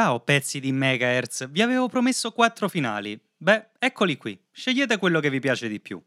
Ciao 0.00 0.20
pezzi 0.20 0.60
di 0.60 0.70
megahertz, 0.70 1.50
vi 1.50 1.60
avevo 1.60 1.88
promesso 1.88 2.30
quattro 2.30 2.68
finali. 2.68 3.20
Beh, 3.36 3.70
eccoli 3.80 4.16
qui, 4.16 4.40
scegliete 4.48 4.96
quello 4.96 5.18
che 5.18 5.28
vi 5.28 5.40
piace 5.40 5.66
di 5.66 5.80
più. 5.80 6.00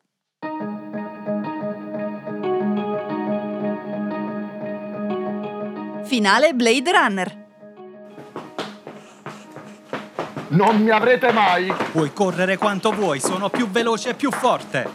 Finale 6.06 6.54
Blade 6.54 6.92
Runner. 6.94 7.46
Non 10.48 10.82
mi 10.82 10.90
avrete 10.90 11.34
mai! 11.34 11.74
Puoi 11.92 12.14
correre 12.14 12.56
quanto 12.56 12.94
vuoi, 12.94 13.20
sono 13.20 13.50
più 13.50 13.68
veloce 13.70 14.12
e 14.12 14.14
più 14.14 14.32
forte. 14.32 14.90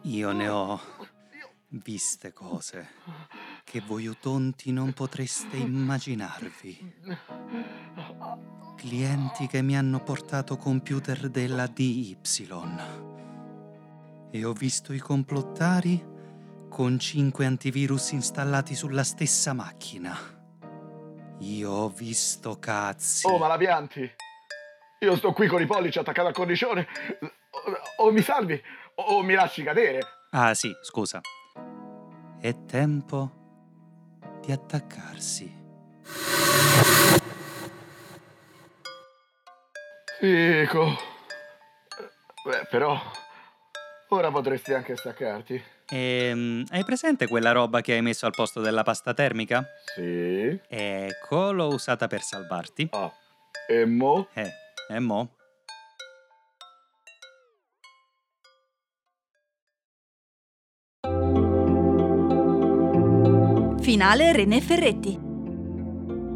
Io 0.00 0.32
ne 0.32 0.48
ho 0.48 0.91
viste 1.72 2.32
cose 2.32 2.88
che 3.64 3.80
voi 3.80 4.06
utonti 4.06 4.72
non 4.72 4.92
potreste 4.92 5.56
immaginarvi. 5.56 6.94
Clienti 8.76 9.46
che 9.46 9.62
mi 9.62 9.76
hanno 9.76 10.02
portato 10.02 10.56
computer 10.56 11.28
della 11.28 11.66
DY. 11.66 12.18
E 14.30 14.44
ho 14.44 14.52
visto 14.52 14.92
i 14.92 14.98
complottari 14.98 16.10
con 16.68 16.98
5 16.98 17.46
antivirus 17.46 18.12
installati 18.12 18.74
sulla 18.74 19.04
stessa 19.04 19.52
macchina. 19.52 20.16
Io 21.40 21.70
ho 21.70 21.88
visto 21.88 22.58
cazzi. 22.58 23.26
Oh, 23.26 23.38
ma 23.38 23.46
la 23.46 23.56
pianti? 23.56 24.10
Io 25.00 25.16
sto 25.16 25.32
qui 25.32 25.48
con 25.48 25.60
i 25.60 25.66
pollici 25.66 25.98
attaccati 25.98 26.28
al 26.28 26.34
cornicione. 26.34 26.86
O, 27.98 28.06
o 28.06 28.10
mi 28.12 28.22
salvi 28.22 28.60
o, 28.94 29.02
o 29.02 29.22
mi 29.22 29.34
lasci 29.34 29.62
cadere. 29.62 30.00
Ah 30.30 30.54
sì, 30.54 30.72
scusa. 30.82 31.20
È 32.42 32.64
tempo 32.64 33.30
di 34.44 34.50
attaccarsi. 34.50 35.48
Fico. 40.18 40.86
Beh, 42.44 42.66
però 42.68 43.00
ora 44.08 44.32
potresti 44.32 44.74
anche 44.74 44.96
staccarti. 44.96 45.62
Ehm, 45.90 46.64
hai 46.70 46.84
presente 46.84 47.28
quella 47.28 47.52
roba 47.52 47.80
che 47.80 47.92
hai 47.92 48.02
messo 48.02 48.26
al 48.26 48.32
posto 48.34 48.60
della 48.60 48.82
pasta 48.82 49.14
termica? 49.14 49.64
Sì. 49.94 50.60
Ecco, 50.66 51.52
l'ho 51.52 51.68
usata 51.68 52.08
per 52.08 52.22
salvarti. 52.22 52.88
Ah. 52.90 53.12
E 53.68 53.84
mo? 53.84 54.26
Eh, 54.34 54.50
e 54.88 54.98
mo? 54.98 55.36
Finale 63.82 64.30
René 64.30 64.60
Ferretti. 64.60 65.18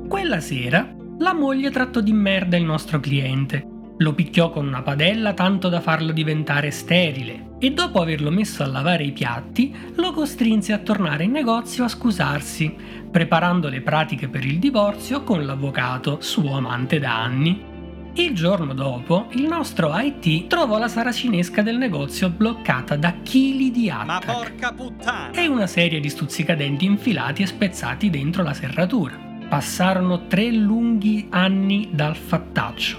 Quella 0.09 0.41
sera 0.41 0.93
la 1.21 1.33
moglie 1.33 1.71
trattò 1.71 2.01
di 2.01 2.13
merda 2.13 2.57
il 2.57 2.65
nostro 2.65 2.99
cliente. 2.99 3.65
Lo 3.99 4.15
picchiò 4.15 4.51
con 4.51 4.67
una 4.67 4.83
padella 4.83 5.33
tanto 5.33 5.69
da 5.69 5.81
farlo 5.81 6.11
diventare 6.11 6.73
sterile 6.73 7.51
e 7.61 7.71
dopo 7.71 8.01
averlo 8.01 8.33
messo 8.33 8.65
a 8.65 8.67
lavare 8.67 9.05
i 9.05 9.13
piatti 9.13 9.73
lo 9.95 10.11
costrinse 10.11 10.73
a 10.73 10.79
tornare 10.79 11.23
in 11.23 11.31
negozio 11.31 11.85
a 11.85 11.89
scusarsi, 11.89 12.75
preparando 13.13 13.69
le 13.69 13.81
pratiche 13.81 14.27
per 14.27 14.45
il 14.45 14.59
divorzio 14.59 15.23
con 15.23 15.47
l'avvocato, 15.47 16.19
suo 16.21 16.57
amante 16.57 16.99
da 16.99 17.23
anni. 17.23 17.76
Il 18.19 18.35
giorno 18.35 18.73
dopo, 18.73 19.27
il 19.33 19.43
nostro 19.43 19.91
IT 19.95 20.47
trovò 20.47 20.79
la 20.79 20.89
saracinesca 20.89 21.61
del 21.61 21.77
negozio 21.77 22.31
bloccata 22.31 22.97
da 22.97 23.17
chili 23.23 23.71
di 23.71 23.89
Ma 23.91 24.17
attack 24.17 24.33
porca 24.33 24.73
puttana! 24.73 25.33
e 25.33 25.47
una 25.47 25.67
serie 25.67 26.01
di 26.01 26.09
stuzzicadenti 26.09 26.87
infilati 26.87 27.43
e 27.43 27.47
spezzati 27.47 28.09
dentro 28.09 28.43
la 28.43 28.55
serratura. 28.55 29.19
Passarono 29.47 30.27
tre 30.29 30.51
lunghi 30.51 31.27
anni 31.29 31.91
dal 31.93 32.17
fattaccio, 32.17 32.99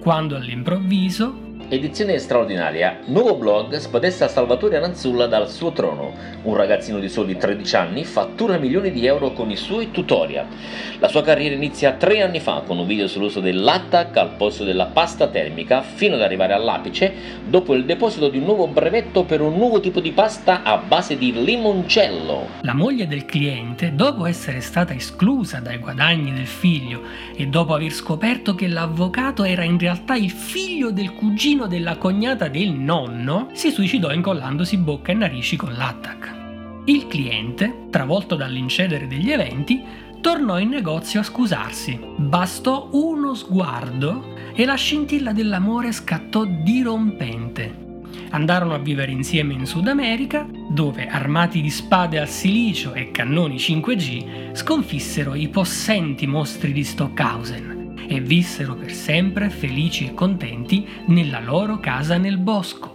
quando 0.00 0.34
all'improvviso 0.34 1.45
Edizione 1.68 2.18
straordinaria. 2.18 3.00
Nuovo 3.06 3.34
blog 3.34 3.74
spodesta 3.78 4.28
Salvatore 4.28 4.76
Aranzulla 4.76 5.26
dal 5.26 5.50
suo 5.50 5.72
trono. 5.72 6.14
Un 6.42 6.54
ragazzino 6.54 7.00
di 7.00 7.08
soli 7.08 7.36
13 7.36 7.74
anni 7.74 8.04
fattura 8.04 8.56
milioni 8.56 8.92
di 8.92 9.04
euro 9.04 9.32
con 9.32 9.50
i 9.50 9.56
suoi 9.56 9.90
tutorial. 9.90 10.46
La 11.00 11.08
sua 11.08 11.22
carriera 11.22 11.56
inizia 11.56 11.94
tre 11.94 12.22
anni 12.22 12.38
fa 12.38 12.62
con 12.64 12.78
un 12.78 12.86
video 12.86 13.08
sull'uso 13.08 13.40
dell'attack 13.40 14.16
al 14.16 14.36
posto 14.36 14.62
della 14.62 14.86
pasta 14.86 15.26
termica 15.26 15.82
fino 15.82 16.14
ad 16.14 16.22
arrivare 16.22 16.52
all'apice 16.52 17.12
dopo 17.44 17.74
il 17.74 17.84
deposito 17.84 18.28
di 18.28 18.38
un 18.38 18.44
nuovo 18.44 18.68
brevetto 18.68 19.24
per 19.24 19.40
un 19.40 19.56
nuovo 19.56 19.80
tipo 19.80 19.98
di 19.98 20.12
pasta 20.12 20.62
a 20.62 20.76
base 20.76 21.18
di 21.18 21.32
limoncello. 21.32 22.46
la 22.60 22.74
moglie 22.74 23.08
del 23.08 23.24
cliente, 23.24 23.92
dopo 23.92 24.24
essere 24.26 24.60
stata 24.60 24.94
esclusa 24.94 25.58
dai 25.58 25.78
guadagni 25.78 26.32
del 26.32 26.46
figlio 26.46 27.02
e 27.34 27.46
dopo 27.46 27.74
aver 27.74 27.90
scoperto 27.90 28.54
che 28.54 28.68
l'avvocato 28.68 29.42
era 29.42 29.64
in 29.64 29.80
realtà 29.80 30.14
il 30.14 30.30
figlio 30.30 30.92
del 30.92 31.12
cugino 31.12 31.54
della 31.64 31.96
cognata 31.96 32.48
del 32.48 32.72
nonno, 32.72 33.48
si 33.54 33.70
suicidò 33.70 34.12
incollandosi 34.12 34.76
bocca 34.76 35.12
e 35.12 35.14
narici 35.14 35.56
con 35.56 35.72
l'attack. 35.72 36.34
Il 36.84 37.06
cliente, 37.06 37.86
travolto 37.88 38.34
dall'incedere 38.34 39.06
degli 39.06 39.30
eventi, 39.30 39.82
tornò 40.20 40.58
in 40.58 40.68
negozio 40.68 41.20
a 41.20 41.22
scusarsi. 41.22 41.98
Bastò 42.16 42.90
uno 42.92 43.32
sguardo 43.32 44.34
e 44.54 44.66
la 44.66 44.74
scintilla 44.74 45.32
dell'amore 45.32 45.92
scattò 45.92 46.44
dirompente. 46.44 47.84
Andarono 48.32 48.74
a 48.74 48.78
vivere 48.78 49.12
insieme 49.12 49.54
in 49.54 49.64
Sud 49.64 49.88
America, 49.88 50.46
dove, 50.68 51.08
armati 51.08 51.62
di 51.62 51.70
spade 51.70 52.20
al 52.20 52.28
silicio 52.28 52.92
e 52.92 53.10
cannoni 53.10 53.56
5G, 53.56 54.54
sconfissero 54.54 55.34
i 55.34 55.48
possenti 55.48 56.26
mostri 56.26 56.72
di 56.72 56.84
Stockhausen 56.84 57.75
e 58.08 58.20
vissero 58.20 58.74
per 58.74 58.92
sempre 58.92 59.50
felici 59.50 60.06
e 60.06 60.14
contenti 60.14 60.86
nella 61.06 61.40
loro 61.40 61.78
casa 61.78 62.16
nel 62.16 62.38
bosco. 62.38 62.94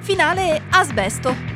Finale 0.00 0.62
Asbesto. 0.70 1.51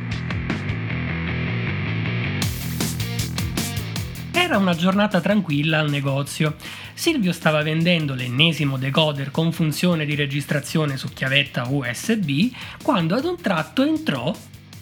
Era 4.47 4.59
una 4.59 4.77
giornata 4.77 5.21
tranquilla 5.21 5.81
al 5.81 5.91
negozio. 5.91 6.55
Silvio 6.95 7.33
stava 7.33 7.65
vendendo 7.65 8.15
l'ennesimo 8.15 8.77
decoder 8.77 9.33
con 9.33 9.51
funzione 9.51 10.05
di 10.05 10.15
registrazione 10.15 10.97
su 10.97 11.09
chiavetta 11.09 11.67
USB 11.69 12.53
quando 12.81 13.17
ad 13.17 13.25
un 13.25 13.41
tratto 13.41 13.83
entrò 13.83 14.33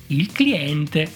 il 0.08 0.30
cliente. 0.32 1.10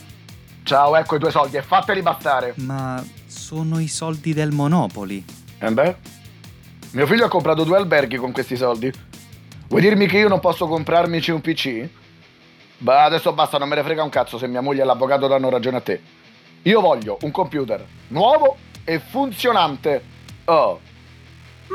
Ciao, 0.62 0.96
ecco 0.96 1.16
i 1.16 1.18
tuoi 1.18 1.30
soldi 1.30 1.58
e 1.58 1.62
fateli 1.62 2.00
bastare. 2.00 2.54
Ma 2.56 3.04
sono 3.26 3.80
i 3.80 3.86
soldi 3.86 4.32
del 4.32 4.52
Monopoli. 4.52 5.22
E 5.58 5.70
beh? 5.70 5.96
Mio 6.92 7.06
figlio 7.06 7.26
ha 7.26 7.28
comprato 7.28 7.64
due 7.64 7.76
alberghi 7.76 8.16
con 8.16 8.32
questi 8.32 8.56
soldi. 8.56 8.90
Vuoi 9.68 9.82
dirmi 9.82 10.06
che 10.06 10.16
io 10.16 10.28
non 10.28 10.40
posso 10.40 10.66
comprarmici 10.66 11.32
un 11.32 11.42
PC? 11.42 11.86
Beh, 12.78 12.98
adesso 12.98 13.30
basta, 13.34 13.58
non 13.58 13.68
me 13.68 13.74
ne 13.74 13.82
frega 13.82 14.02
un 14.02 14.08
cazzo 14.08 14.38
se 14.38 14.46
mia 14.46 14.62
moglie 14.62 14.80
e 14.80 14.84
l'avvocato 14.86 15.26
danno 15.26 15.50
ragione 15.50 15.76
a 15.76 15.80
te. 15.82 16.00
Io 16.68 16.82
voglio 16.82 17.16
un 17.22 17.30
computer 17.30 17.82
nuovo 18.08 18.58
e 18.84 18.98
funzionante. 18.98 20.02
Oh, 20.44 20.78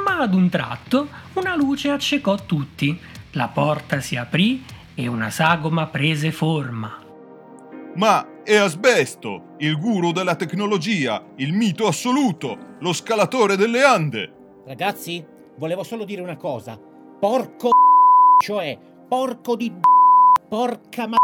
Ma 0.05 0.19
ad 0.19 0.35
un 0.35 0.49
tratto 0.49 1.07
una 1.33 1.55
luce 1.55 1.89
accecò 1.89 2.35
tutti. 2.35 2.99
La 3.31 3.47
porta 3.47 3.99
si 4.01 4.15
aprì 4.15 4.63
e 4.93 5.07
una 5.07 5.31
sagoma 5.31 5.87
prese 5.87 6.31
forma. 6.31 7.01
Ma 7.95 8.43
è 8.43 8.55
Asbesto, 8.55 9.55
il 9.57 9.79
guru 9.79 10.11
della 10.11 10.35
tecnologia, 10.35 11.25
il 11.37 11.53
mito 11.53 11.87
assoluto, 11.87 12.75
lo 12.79 12.93
scalatore 12.93 13.55
delle 13.55 13.83
Ande. 13.83 14.33
Ragazzi, 14.63 15.25
volevo 15.57 15.81
solo 15.81 16.03
dire 16.03 16.21
una 16.21 16.37
cosa. 16.37 16.79
Porco 17.19 17.69
cioè 18.45 18.77
porco 19.07 19.55
di 19.55 19.73
porca 20.47 21.07
ma 21.07 21.17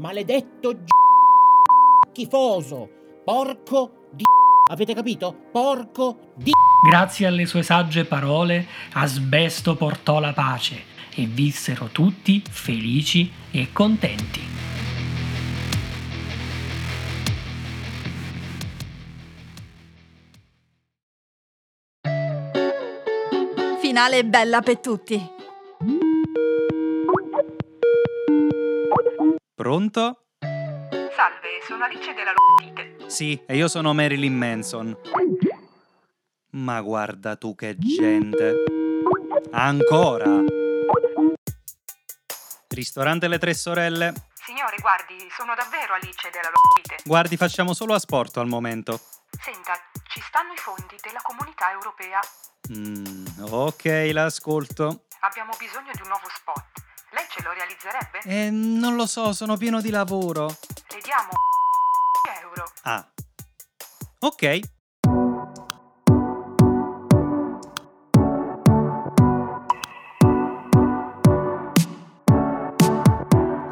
maledetto 0.00 0.78
schifoso. 2.08 3.00
Porco 3.24 4.08
di 4.10 4.24
Avete 4.68 4.94
capito? 4.94 5.32
Porco 5.52 6.32
di 6.34 6.50
Grazie 6.88 7.26
alle 7.28 7.46
sue 7.46 7.62
sagge 7.62 8.04
parole, 8.04 8.66
Asbesto 8.94 9.76
portò 9.76 10.18
la 10.18 10.32
pace 10.32 10.82
e 11.14 11.26
vissero 11.26 11.86
tutti 11.86 12.42
felici 12.50 13.30
e 13.52 13.68
contenti. 13.72 14.40
Finale 23.80 24.24
bella 24.24 24.60
per 24.62 24.78
tutti. 24.78 25.30
Pronto? 29.54 30.22
Salve, 30.40 31.60
sono 31.68 31.84
Alice 31.84 32.12
della 32.14 32.32
Lutite. 32.32 32.91
Sì, 33.12 33.38
e 33.46 33.56
io 33.56 33.68
sono 33.68 33.92
Marilyn 33.92 34.34
Manson. 34.34 34.96
Ma 36.52 36.80
guarda 36.80 37.36
tu 37.36 37.54
che 37.54 37.76
gente. 37.76 38.54
Ancora. 39.50 40.40
Ristorante 42.68 43.28
Le 43.28 43.38
Tre 43.38 43.52
Sorelle. 43.52 44.14
Signore, 44.32 44.76
guardi, 44.80 45.28
sono 45.28 45.52
davvero 45.54 45.92
Alice 45.92 46.30
della 46.32 46.48
Lorite. 46.48 47.02
Guardi, 47.04 47.36
facciamo 47.36 47.74
solo 47.74 47.92
asporto 47.92 48.40
al 48.40 48.48
momento. 48.48 48.98
Senta, 49.42 49.74
ci 50.08 50.22
stanno 50.22 50.54
i 50.54 50.56
fondi 50.56 50.96
della 51.02 51.20
comunità 51.22 51.70
europea. 51.70 52.18
Mm, 52.72 53.26
ok, 53.52 54.08
l'ascolto. 54.10 55.04
Abbiamo 55.20 55.52
bisogno 55.58 55.90
di 55.92 56.00
un 56.00 56.08
nuovo 56.08 56.28
spot. 56.34 56.64
Lei 57.10 57.26
ce 57.28 57.42
lo 57.42 57.52
realizzerebbe? 57.52 58.20
Eh, 58.24 58.48
non 58.50 58.96
lo 58.96 59.04
so, 59.04 59.34
sono 59.34 59.58
pieno 59.58 59.82
di 59.82 59.90
lavoro. 59.90 60.46
Le 60.46 61.00
diamo 61.02 61.32
Ah. 62.84 63.06
Ok. 64.18 64.60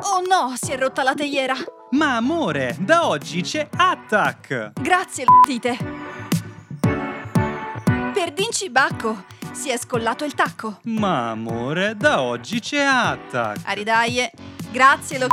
Oh 0.03 0.21
no, 0.29 0.55
si 0.55 0.71
è 0.71 0.79
rotta 0.79 1.03
la 1.03 1.15
teiera. 1.15 1.55
Ma 1.91 2.15
amore, 2.17 2.77
da 2.79 3.09
oggi 3.09 3.43
c'è 3.43 3.69
Attack! 3.77 4.81
Grazie, 4.81 5.25
Tite. 5.45 5.77
Per 8.13 8.33
Dinci 8.33 8.71
Bacco, 8.71 9.25
si 9.51 9.71
è 9.71 9.77
scollato 9.77 10.25
il 10.25 10.35
tacco. 10.35 10.79
Ma 10.85 11.31
amore, 11.31 11.97
da 11.97 12.23
oggi 12.23 12.61
c'è 12.61 12.83
Attack! 12.83 13.67
Aridaie. 13.67 14.31
Grazie, 14.71 15.19
lo 15.19 15.27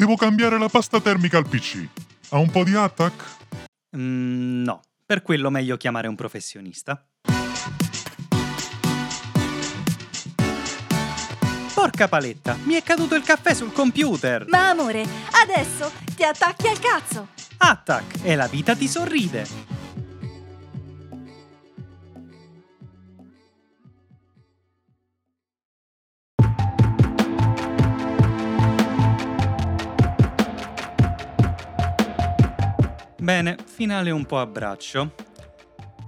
Devo 0.00 0.16
cambiare 0.16 0.58
la 0.58 0.70
pasta 0.70 0.98
termica 0.98 1.36
al 1.36 1.46
PC. 1.46 1.86
Ha 2.30 2.38
un 2.38 2.50
po' 2.50 2.64
di 2.64 2.74
attack? 2.74 3.22
Mm, 3.94 4.62
no, 4.62 4.80
per 5.04 5.20
quello 5.20 5.50
meglio 5.50 5.76
chiamare 5.76 6.08
un 6.08 6.14
professionista. 6.14 7.06
Porca 11.74 12.08
paletta, 12.08 12.56
mi 12.62 12.76
è 12.76 12.82
caduto 12.82 13.14
il 13.14 13.22
caffè 13.22 13.52
sul 13.52 13.72
computer! 13.72 14.46
Ma 14.48 14.70
amore, 14.70 15.04
adesso 15.42 15.92
ti 16.16 16.24
attacchi 16.24 16.66
al 16.66 16.78
cazzo. 16.78 17.28
Attack 17.58 18.20
e 18.22 18.36
la 18.36 18.46
vita 18.46 18.74
ti 18.74 18.88
sorride! 18.88 19.69
Bene, 33.20 33.58
finale 33.66 34.10
un 34.10 34.24
po' 34.24 34.38
a 34.38 34.46
braccio. 34.46 35.12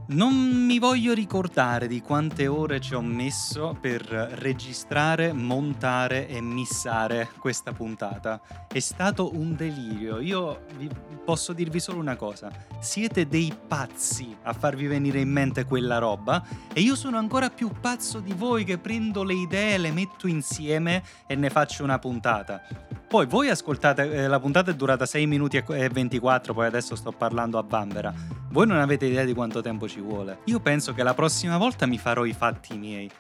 Non 0.09 0.33
mi 0.35 0.79
voglio 0.79 1.13
ricordare 1.13 1.87
di 1.87 2.01
quante 2.01 2.47
ore 2.47 2.81
ci 2.81 2.95
ho 2.95 3.03
messo 3.03 3.77
per 3.79 4.03
registrare, 4.03 5.35
montare 5.35 6.27
e 6.27 6.41
missare 6.41 7.29
questa 7.39 7.73
puntata. 7.73 8.41
È 8.67 8.79
stato 8.79 9.35
un 9.35 9.55
delirio. 9.55 10.21
Io 10.21 10.65
posso 11.23 11.53
dirvi 11.53 11.81
solo 11.81 12.01
una 12.01 12.17
cosa: 12.17 12.51
siete 12.81 13.29
dei 13.29 13.55
pazzi 13.69 14.35
a 14.45 14.55
farvi 14.55 14.87
venire 14.87 15.21
in 15.21 15.31
mente 15.31 15.65
quella 15.67 15.99
roba 15.99 16.43
e 16.73 16.81
io 16.81 16.97
sono 16.97 17.19
ancora 17.19 17.51
più 17.51 17.71
pazzo 17.79 18.21
di 18.21 18.33
voi 18.33 18.65
che 18.65 18.79
prendo 18.79 19.23
le 19.23 19.35
idee, 19.35 19.77
le 19.77 19.93
metto 19.93 20.27
insieme 20.27 21.03
e 21.27 21.37
ne 21.37 21.51
faccio 21.51 21.85
una 21.85 21.99
puntata. 21.99 22.63
Poi 23.13 23.27
voi 23.27 23.51
ascoltate, 23.51 24.11
eh, 24.11 24.27
la 24.27 24.41
puntata 24.41 24.71
è 24.71 24.75
durata 24.75 25.05
6 25.05 25.27
minuti 25.27 25.59
e 25.59 25.65
e 25.69 25.91
24, 25.91 26.55
poi 26.55 26.65
adesso 26.65 26.97
sto 26.97 27.13
parlando 27.13 27.59
a 27.59 27.63
Bambera. 27.63 28.11
Voi 28.49 28.67
non 28.67 28.79
avete 28.79 29.05
idea 29.05 29.27
di 29.27 29.35
quanto 29.35 29.61
tempo 29.61 29.87
ci 29.87 30.01
vuole. 30.01 30.39
Io 30.45 30.61
penso 30.61 30.95
che 30.95 31.03
la 31.03 31.13
prossima 31.13 31.59
volta 31.59 31.85
mi 31.85 31.99
farò 31.99 32.25
i 32.25 32.33
fatti 32.33 32.75
miei. 32.79 33.11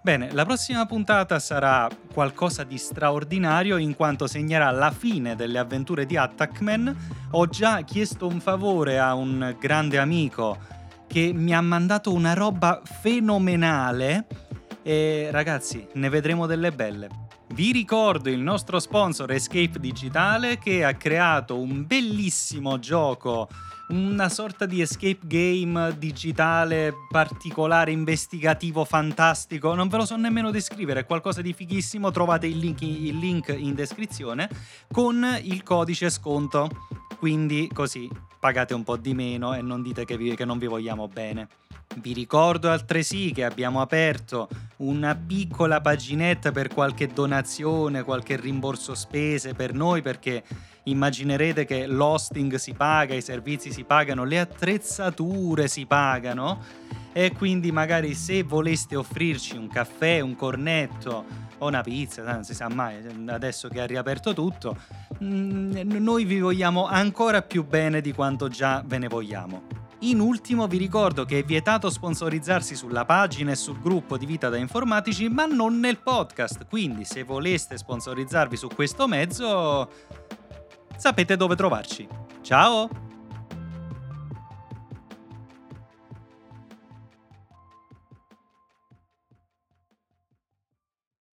Bene, 0.00 0.32
la 0.32 0.46
prossima 0.46 0.86
puntata 0.86 1.38
sarà 1.40 1.90
qualcosa 2.10 2.64
di 2.64 2.78
straordinario 2.78 3.76
in 3.76 3.94
quanto 3.96 4.26
segnerà 4.26 4.70
la 4.70 4.90
fine 4.90 5.36
delle 5.36 5.58
avventure 5.58 6.06
di 6.06 6.16
Attackman. 6.16 6.96
Ho 7.32 7.46
già 7.48 7.82
chiesto 7.82 8.26
un 8.26 8.40
favore 8.40 8.98
a 8.98 9.12
un 9.12 9.54
grande 9.60 9.98
amico 9.98 10.56
che 11.06 11.32
mi 11.34 11.54
ha 11.54 11.60
mandato 11.60 12.14
una 12.14 12.32
roba 12.32 12.80
fenomenale 12.82 14.24
e 14.82 15.28
ragazzi, 15.30 15.86
ne 15.92 16.08
vedremo 16.08 16.46
delle 16.46 16.72
belle. 16.72 17.21
Vi 17.52 17.70
ricordo 17.70 18.30
il 18.30 18.40
nostro 18.40 18.80
sponsor 18.80 19.30
Escape 19.30 19.78
Digitale 19.78 20.56
che 20.56 20.86
ha 20.86 20.94
creato 20.94 21.58
un 21.58 21.86
bellissimo 21.86 22.78
gioco, 22.78 23.46
una 23.88 24.30
sorta 24.30 24.64
di 24.64 24.80
escape 24.80 25.18
game 25.24 25.98
digitale 25.98 26.94
particolare, 27.10 27.90
investigativo, 27.90 28.86
fantastico. 28.86 29.74
Non 29.74 29.88
ve 29.88 29.98
lo 29.98 30.06
so 30.06 30.16
nemmeno 30.16 30.50
descrivere, 30.50 31.00
è 31.00 31.04
qualcosa 31.04 31.42
di 31.42 31.52
fighissimo. 31.52 32.10
Trovate 32.10 32.46
il 32.46 32.56
link, 32.56 32.80
il 32.80 33.18
link 33.18 33.54
in 33.54 33.74
descrizione 33.74 34.48
con 34.90 35.22
il 35.42 35.62
codice 35.62 36.08
sconto. 36.08 36.70
Quindi 37.18 37.68
così 37.70 38.08
pagate 38.40 38.72
un 38.72 38.82
po' 38.82 38.96
di 38.96 39.12
meno 39.12 39.52
e 39.52 39.60
non 39.60 39.82
dite 39.82 40.06
che, 40.06 40.16
vi- 40.16 40.34
che 40.34 40.46
non 40.46 40.56
vi 40.56 40.66
vogliamo 40.66 41.06
bene. 41.06 41.48
Vi 41.96 42.14
ricordo 42.14 42.70
altresì 42.70 43.30
che 43.32 43.44
abbiamo 43.44 43.82
aperto 43.82 44.48
una 44.82 45.14
piccola 45.14 45.80
paginetta 45.80 46.50
per 46.50 46.68
qualche 46.68 47.06
donazione, 47.08 48.02
qualche 48.02 48.36
rimborso 48.36 48.94
spese 48.94 49.54
per 49.54 49.72
noi 49.74 50.02
perché 50.02 50.42
immaginerete 50.84 51.64
che 51.64 51.86
l'hosting 51.86 52.56
si 52.56 52.72
paga, 52.72 53.14
i 53.14 53.22
servizi 53.22 53.72
si 53.72 53.84
pagano, 53.84 54.24
le 54.24 54.40
attrezzature 54.40 55.68
si 55.68 55.86
pagano 55.86 56.60
e 57.12 57.32
quindi 57.32 57.70
magari 57.70 58.14
se 58.14 58.42
voleste 58.42 58.96
offrirci 58.96 59.56
un 59.56 59.68
caffè, 59.68 60.20
un 60.20 60.34
cornetto 60.34 61.24
o 61.58 61.66
una 61.66 61.82
pizza, 61.82 62.24
non 62.24 62.42
si 62.42 62.54
sa 62.54 62.68
mai, 62.68 62.96
adesso 63.28 63.68
che 63.68 63.80
ha 63.80 63.86
riaperto 63.86 64.34
tutto, 64.34 64.76
mm, 65.22 65.92
noi 65.98 66.24
vi 66.24 66.40
vogliamo 66.40 66.86
ancora 66.86 67.42
più 67.42 67.64
bene 67.64 68.00
di 68.00 68.12
quanto 68.12 68.48
già 68.48 68.82
ve 68.84 68.98
ne 68.98 69.06
vogliamo. 69.06 69.81
In 70.02 70.18
ultimo 70.18 70.66
vi 70.66 70.78
ricordo 70.78 71.24
che 71.24 71.38
è 71.38 71.44
vietato 71.44 71.88
sponsorizzarsi 71.88 72.74
sulla 72.74 73.04
pagina 73.04 73.52
e 73.52 73.56
sul 73.56 73.80
gruppo 73.80 74.16
di 74.18 74.26
Vita 74.26 74.48
da 74.48 74.56
Informatici, 74.56 75.28
ma 75.28 75.46
non 75.46 75.78
nel 75.78 75.98
podcast, 75.98 76.66
quindi 76.68 77.04
se 77.04 77.22
voleste 77.22 77.76
sponsorizzarvi 77.76 78.56
su 78.56 78.66
questo 78.66 79.06
mezzo 79.06 79.88
sapete 80.96 81.36
dove 81.36 81.54
trovarci. 81.54 82.08
Ciao! 82.42 83.01